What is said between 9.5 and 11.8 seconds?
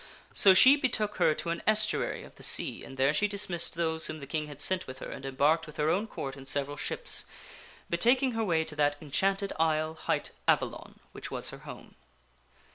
isle, hight Avalon, which was her